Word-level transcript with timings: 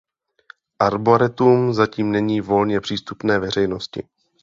Arboretum 0.79 1.73
zatím 1.73 2.11
není 2.11 2.41
volně 2.41 2.81
přístupné 2.81 3.39
veřejnosti. 3.39 4.07